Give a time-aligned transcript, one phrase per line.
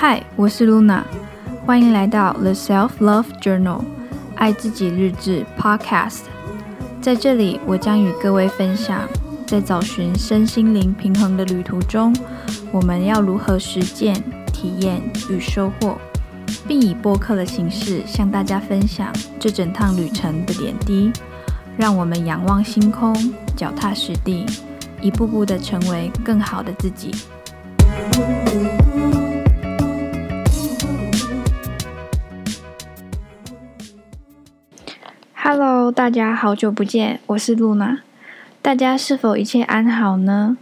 [0.00, 1.02] 嗨，我是 Luna，
[1.66, 3.80] 欢迎来到 The Self Love Journal
[4.36, 6.20] 爱自己日志 Podcast。
[7.02, 9.08] 在这里，我将与各位分享，
[9.44, 12.14] 在找寻身心灵平衡的旅途中，
[12.70, 14.14] 我们要如何实践、
[14.52, 15.98] 体验与收获，
[16.68, 21.10] 并以播客的形式向大家分享这整趟旅程的点滴。
[21.76, 23.12] 让我们仰望星空，
[23.56, 24.46] 脚踏实地，
[25.00, 27.10] 一步步的成为更好的自己。
[35.90, 38.00] 大家好久不见，我是露娜。
[38.60, 40.58] 大家是否一切安好呢？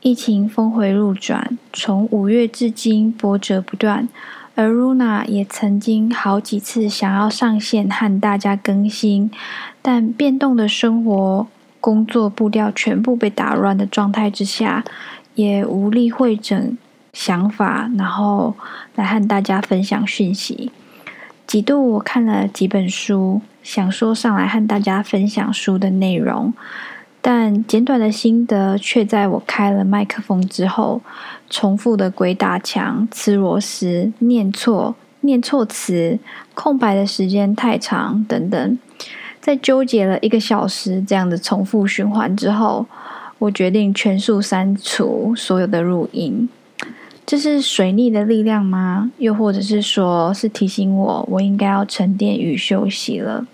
[0.00, 4.08] 疫情峰回路转，从五月至今波折不断，
[4.54, 9.30] 而露娜也曾经好几次想要上线和大家更新，
[9.82, 11.46] 但变动的生活、
[11.80, 14.84] 工作步调全部被打乱的状态之下，
[15.34, 16.78] 也无力会诊
[17.12, 18.54] 想法，然后
[18.94, 20.70] 来和大家分享讯息。
[21.50, 23.40] 几度我看了几本书。
[23.60, 26.54] 想说上来和大家分享书的内容，
[27.20, 31.02] 但简短的心得却在我开了麦克风之后，
[31.50, 36.20] 重复的鬼打墙、吃螺丝、念错、念错词、
[36.54, 38.78] 空白的时间太长等等，
[39.40, 42.86] 在纠结了一个小时这样的重复循环之后，
[43.40, 46.48] 我决定全数删除所有的录音。
[47.30, 49.12] 这是水逆的力量吗？
[49.18, 53.46] 又或者是说，是提醒我，我应该要沉淀与休息了。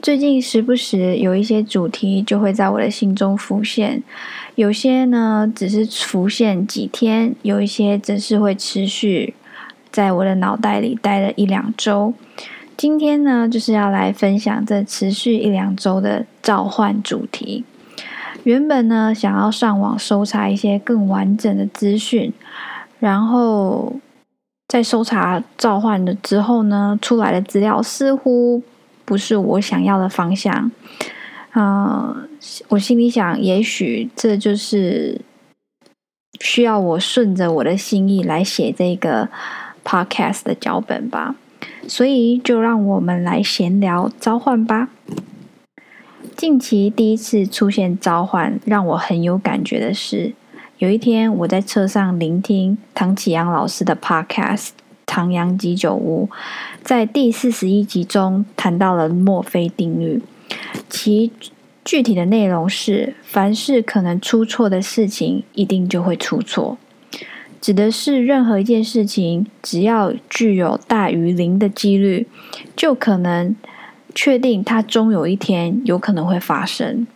[0.00, 4.00] 最近时不时有一些主题就会在我的心中浮现，
[4.54, 9.34] 有些呢只是浮现几天，有一些则是会持续
[9.90, 12.14] 在我的脑袋里待了一两周。
[12.76, 17.64] 今天呢，就是要来分享这持续一两周的召唤主题。
[18.44, 22.32] 原本呢，想要上网搜查一些更完整的资讯，
[22.98, 23.94] 然后
[24.68, 28.62] 在搜查召唤了之后呢，出来的资料似乎
[29.04, 30.70] 不是我想要的方向。
[31.56, 32.28] 嗯、
[32.68, 35.20] 我心里想，也许这就是
[36.40, 39.28] 需要我顺着我的心意来写这个
[39.84, 41.36] podcast 的脚本吧。
[41.86, 44.88] 所以，就让我们来闲聊召唤吧。
[46.36, 50.32] 近期第一次出现召唤，让我很有感觉的是，
[50.78, 54.66] 有一天我在车上聆听唐启阳老师的 Podcast
[55.06, 56.28] 《唐阳鸡酒屋》，
[56.82, 60.20] 在第四十一集中谈到了墨菲定律，
[60.90, 61.30] 其
[61.84, 66.76] 具体的内容是：凡是可能出错的事情，一定就会出错，
[67.60, 72.26] 指的是任何一件事情，只要具有大于零的几率，
[72.74, 73.54] 就可能。
[74.14, 77.06] 确定它终有一天有可能会发生，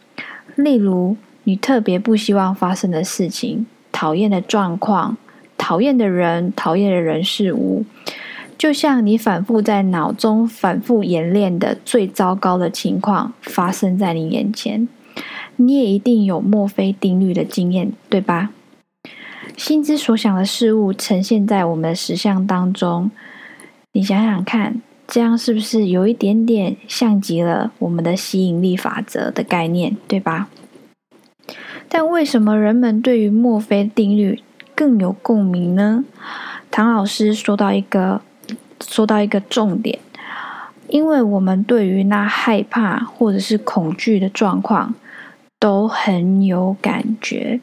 [0.56, 5.16] 例如你特别不希望发生的事情、讨厌的状况、
[5.56, 7.84] 讨厌的人、讨厌的人事物，
[8.59, 14.88] 就像你反复在脑中反复演练的最糟糕的情况发生在你眼前，
[15.56, 18.50] 你也一定有墨菲定律的经验，对吧？
[19.56, 23.10] 心之所想的事物呈现在我们的实相当中，
[23.92, 24.82] 你想想看。
[25.09, 30.49] 这样是不是有一点点像极了我们的吸引力法则的概念，对吧？
[31.89, 34.43] 但为什么人们对于墨菲定律
[34.75, 36.05] 更有共鸣呢？
[36.71, 38.21] 唐老师说到一个，
[38.85, 39.99] 说到一个重点，
[40.89, 44.95] 因为我们对于那害怕或者是恐惧的状况
[45.59, 47.61] 都很有感觉。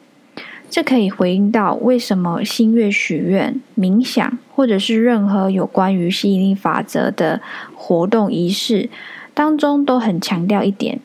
[0.68, 7.40] 这可以回应到为什么星月许愿、冥想，或者是任何有关于吸引力法则的
[7.74, 8.90] 活动仪式
[9.32, 10.98] 当中，都很强调一点：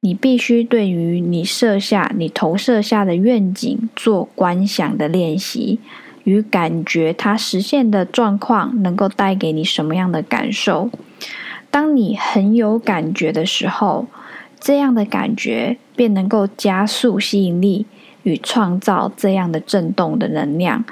[0.00, 5.78] 你必须对于你设下、你投射下的愿景做观想的练习，
[6.24, 10.90] 与感觉它实现的状况能够带给你什么样的感受。
[11.70, 14.06] 当你很有感觉的时候，
[14.58, 17.86] 这样的感觉便能够加速吸引力。
[18.24, 20.84] 与创造这样的震动的能量，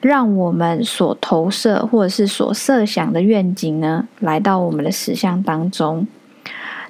[0.00, 6.06] 让我们所投射或者是所设想的愿景呢，来到我们的实相当中。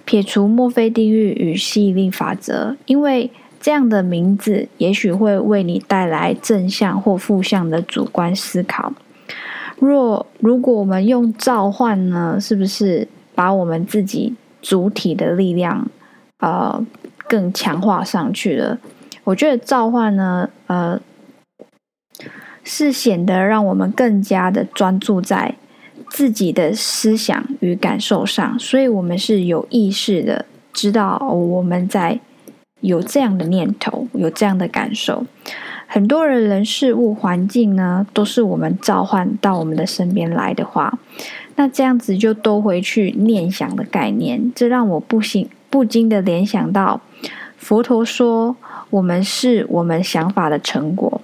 [0.04, 8.92] 撇除墨菲定律与吸引力法则，因为这样的名字也许会为你带来正向或负向的主观思考。
[9.78, 15.88] 若如果我们用召唤呢，是不是把我们自己主体的力量，
[16.40, 16.84] 呃，
[17.26, 18.78] 更强化上去了？
[19.24, 21.00] 我觉得召唤呢，呃，
[22.62, 25.54] 是显得让我们更加的专注在
[26.10, 32.20] 自己的思想与感受上，所以我们是有意识的知道我们在
[32.80, 35.24] 有这样的念头，有这样的感受。
[35.86, 40.98] 很多人人事物环境呢，都是我们召唤到我们的身边来的话，
[41.56, 47.00] 那这样子就都回去念想的概念，这让我不行不禁的联想到
[47.63, 48.55] 佛陀说，
[48.89, 51.21] 我们是我们想法的成果。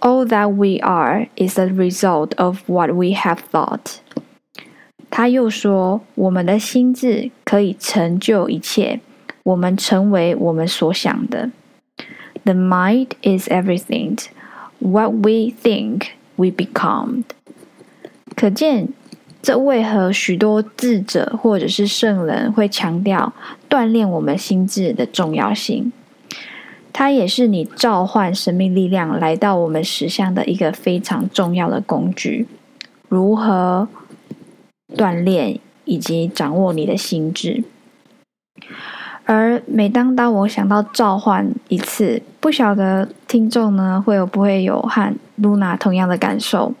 [0.00, 3.98] All that we are is the result of what we have thought。
[5.10, 9.00] 他又说，我们的心智可以成就一切，
[9.42, 11.50] 我们成为我们所想的。
[12.44, 14.18] The mind is everything.
[14.78, 16.06] What we think,
[16.36, 17.24] we become.
[18.34, 18.88] 可见，
[19.47, 23.31] 这为何许多智者或者是圣人会强调
[23.69, 25.93] 锻炼我们心智的重要性。
[26.91, 32.45] 它也是你召唤生命力量来到我们实相的一个非常重要的工具。
[33.07, 33.87] 如何
[34.97, 37.63] 锻炼以及掌握你的心智？
[39.23, 46.73] 而每当当我想到召唤一次，不晓得听众呢会有不会有和露娜同样的感受？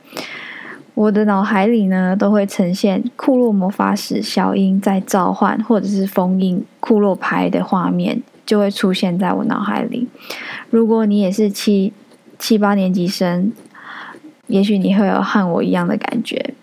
[0.97, 10.07] 我的脑海里呢都会呈现库洛魔法使小樱在召唤或者是封印库洛牌的画面，就会出现在我脑海里。
[10.71, 11.93] 如果你也是七
[12.39, 13.53] 七八年级生，
[14.47, 16.55] 也许你会有和我一样的感觉。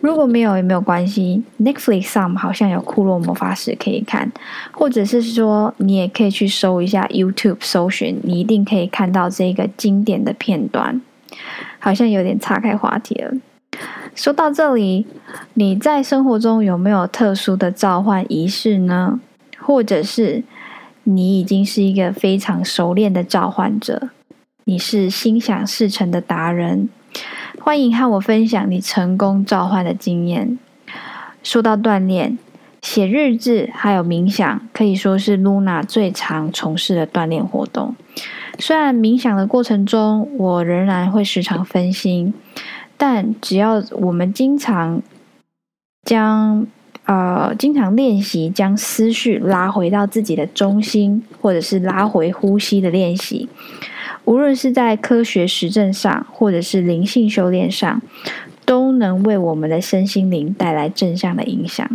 [0.00, 4.32] 如果没有也没有关系，Netflix 上好像有库洛魔法使可以看，
[4.72, 11.02] 或者是说你也可以去搜一下 YouTube 搜寻，你一定可以看到这个经典的片段。
[11.78, 13.34] 好像有点岔开话题了。
[14.14, 15.06] 说到这里，
[15.54, 19.20] 你在生活中有没有特殊的召唤仪式呢？
[19.58, 20.44] 或者是
[21.04, 24.10] 你已经是一个非常熟练的召唤者，
[24.64, 26.88] 你是心想事成的达人？
[27.60, 30.58] 欢迎和我分享你成功召唤的经验。
[31.42, 32.38] 说到锻炼，
[32.82, 37.94] 写日志还有冥想，可以说是 Luna 最常从事的锻炼活动。
[38.58, 42.32] 虽然冥想的过程中，我仍然会时常分心，
[43.06, 45.02] 但只要我们经常
[46.06, 46.66] 将
[47.04, 53.46] 呃经常练习将思绪拉回到自己的中心，或者是拉回呼吸的练习。
[54.24, 58.00] 无论是在科学实证上，或者是灵性修炼上，
[58.64, 61.86] 都能为我们的身心灵带来正向的影响。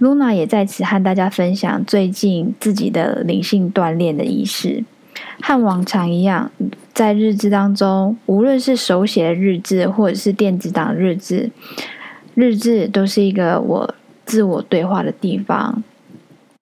[0.00, 4.82] 噜那也在此和大家分享最近自己的灵性锻炼的仪式，
[5.40, 6.50] 和往常一样，
[6.98, 11.48] 在日志当中，无论是手写的日志，或者是电子档日志，
[12.34, 13.94] 日志都是一个我
[14.26, 15.84] 自我对话的地方，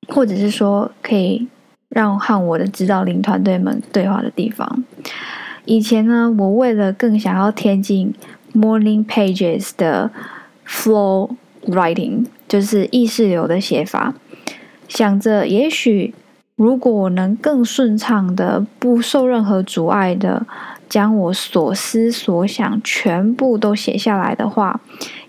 [0.09, 1.49] 或者是说可以。
[1.88, 4.85] 让和我的指导灵团队们对话的地方。
[5.65, 8.12] 以前呢，我为了更想要贴近
[8.53, 10.11] Morning Pages 的
[10.67, 11.31] Flow
[11.62, 14.15] Writing，就是意识流的写法，
[14.88, 16.12] 想着也许
[16.56, 20.47] 如果我能更顺畅的、不受任何阻碍的
[20.88, 24.81] 将我所思所想全部都写下来的话，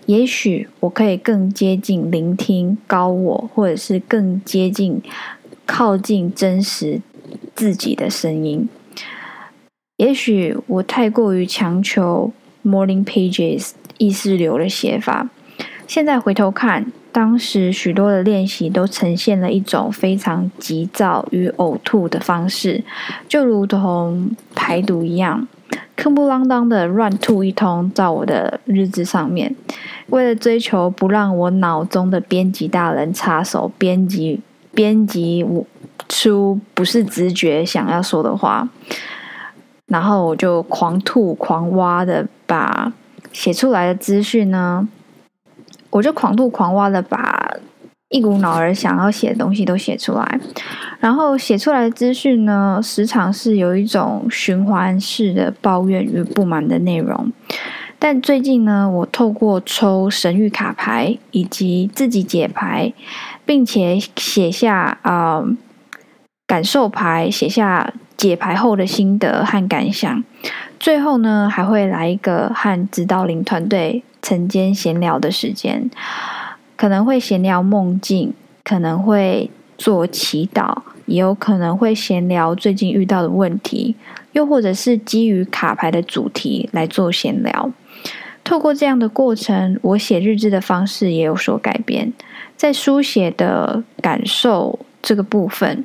[0.06, 5.02] 也许我可以更接近聆听高我，或者是更接近。
[5.66, 7.02] 靠近真实
[7.54, 8.66] 自己的声音。
[9.98, 12.32] 也许我太过于强求
[12.64, 15.28] Morning Pages 意识流的写法。
[15.88, 22.84] 现在回头看，当时许多的练习都呈现了一种非常急躁与呕吐的方式，
[23.26, 25.48] 就如同排毒一样，
[25.96, 29.56] 坑不啷当的乱吐一通在我的日志上面。
[30.10, 34.40] 为了追求不让我脑中的编辑大人插手编辑。
[34.74, 35.44] 编辑
[36.08, 38.68] 出不是直觉想要说的话，
[39.86, 42.92] 然后我就狂吐狂挖的把
[43.32, 44.86] 写出来的资讯呢，
[45.90, 47.50] 我就狂吐狂挖的把
[48.10, 50.40] 一股脑儿想要写的东西都写出来，
[51.00, 57.32] 然后写出来的资讯呢，时常是有一种循环式的抱怨与不满的内容。
[57.98, 62.92] 但最近呢，我透过抽神谕卡牌以及自己解牌。
[63.48, 65.42] 并且写下啊、
[66.48, 70.24] 感受牌，写下解牌后的心得和感想。
[70.80, 75.90] 最后呢，还会来一个和指导灵团队晨间闲聊的时间，
[76.74, 78.32] 可能会闲聊梦境，
[78.64, 83.94] 可能会做祈祷，也有可能会闲聊最近遇到的问题，
[84.32, 87.70] 又或者是基于卡牌的主题来做闲聊。
[88.42, 92.10] 透过这样的过程，我写日志的方式也有所改变。
[92.56, 95.84] 在书写的感受这个部分，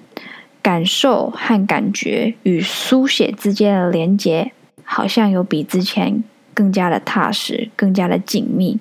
[0.64, 4.54] 感受和感觉与书写之间的连接，
[4.86, 8.80] 好像有比之前更加的踏实，更加的紧密。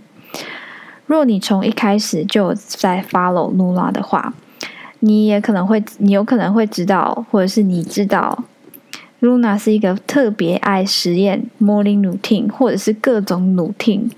[1.07, 4.33] 若你从一开始就在 follow Luna 的话，
[5.01, 8.45] 你也可能会，你有可能会知道，或者是你知道
[9.21, 14.09] ，Luna 是一个特别爱实验 morning routine 或者是各种 routine，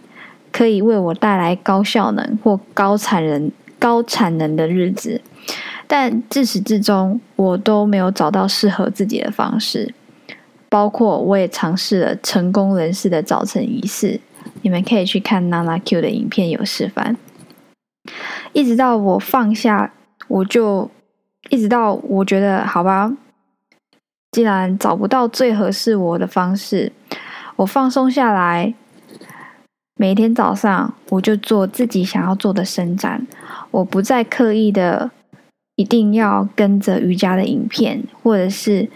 [0.53, 5.23] 可以为我带来高效能或高产能、高产能的日子。
[5.87, 9.95] 但自始至终，我都没有找到适合自己的方式。
[10.69, 14.19] 包括我也尝试了成功人士的早晨仪式，
[14.63, 17.17] 你们可以去看 Nana Q 的影片有示范。
[18.53, 19.93] 一直到我放下，
[20.27, 20.91] 我就
[21.49, 23.13] 一直到我觉得好吧，
[24.33, 26.91] 既然找不到最合适我的方式，
[27.55, 28.75] 我放松下来，
[29.97, 33.25] 每天早上我就做自己想要做的伸展，
[33.71, 35.13] 我不再刻意的
[35.77, 38.89] 一定要跟着瑜伽的影片，或者是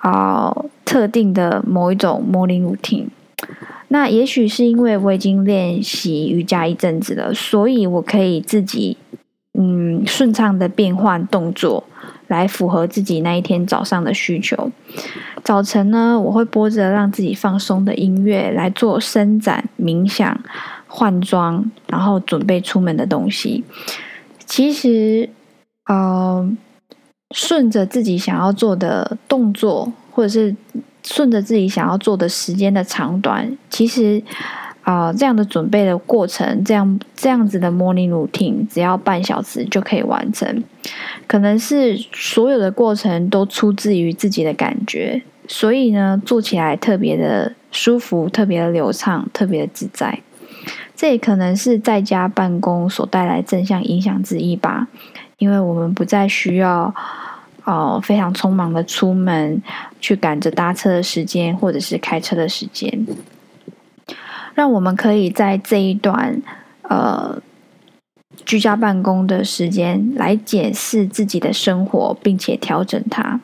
[0.00, 0.66] 哦。
[0.86, 3.06] 特定的某一种 morning routine，
[3.88, 8.98] 那也许是因为我已经练习瑜伽一阵子了，所以我可以自己
[9.54, 11.82] 嗯顺畅的变换动作，
[12.28, 14.70] 来符合自己那一天早上的需求。
[15.42, 20.38] 早晨呢，我会播着让自己放松的音乐来做伸展、冥想、
[20.86, 23.64] 换装，然后准备出门的东西。
[24.44, 25.30] 其实，
[25.86, 26.48] 呃，
[27.32, 29.92] 顺着自己想要做的动作。
[30.16, 30.54] 或者是
[31.02, 34.22] 顺着自己想要做的时间的长短，其实
[34.82, 40.62] 啊、这样的准备的过程，这样这样子的 morning routine，只要半小时就可以完成。
[41.26, 50.20] 可能是所有的过程都出自于自己的感觉，所以呢，做起来特别的舒服，特别的流畅，特别的自在。
[50.94, 54.86] 这也可能是在家办公所带来正向影响之一吧，
[55.38, 56.94] 因为我们不再需要。
[57.66, 59.62] 哦，非常匆忙的出门
[59.98, 63.06] 去赶着搭车的时间，或者是开车的时间，
[64.54, 66.42] 让我们可以在这一段
[66.82, 67.40] 呃
[68.44, 73.40] 居家办公的时间来检视自己的生活，并且调整它。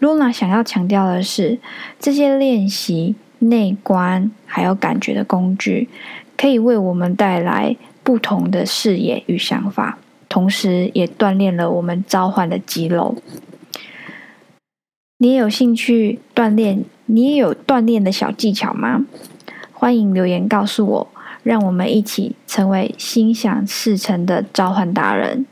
[0.00, 1.60] Luna 想要强调的是，
[2.00, 5.88] 这些练习内观还有感觉的工具，
[6.36, 9.96] 可以为我们带来不同的视野与想法。
[10.28, 13.16] 同时也锻炼了我们召唤的肌肉。
[15.18, 16.84] 你也有兴趣锻炼？
[17.06, 19.06] 你也有锻炼的小技巧吗？
[19.72, 21.08] 欢迎留言告诉我，
[21.42, 25.46] 让我们一起成为心想事成的召唤达人。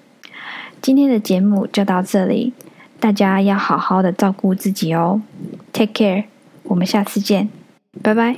[0.83, 2.52] 今天的节目就到这里，
[3.00, 5.23] 大家要好好的照顾自己哦。
[5.73, 6.25] Take care，
[6.64, 7.49] 我们下次见，
[8.02, 8.37] 拜拜。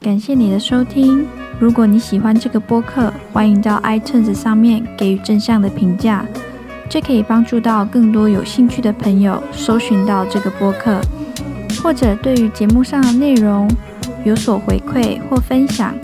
[0.00, 1.26] 感谢你的收听。
[1.58, 6.24] 如果你喜欢这个播客，欢迎到 iTunes 上面给予正向的评价，
[6.88, 11.00] 这可以帮助到更多有兴趣的朋友搜寻到这个播客。
[11.82, 13.70] 或者对于节目上的内容
[14.24, 15.94] 有所回馈或分享，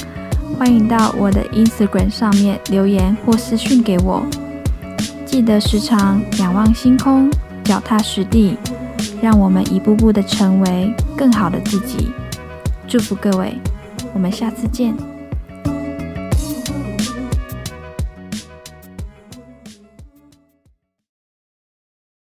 [0.57, 4.25] 欢迎到我的 Instagram 上面留言或私讯给我。
[5.27, 7.29] 记得时常仰望星空，
[7.65, 8.57] 脚踏实地，
[9.21, 12.13] 让我们一步步的成为更好的自己。
[12.87, 13.59] 祝福各位。
[14.13, 15.14] 我们下次见。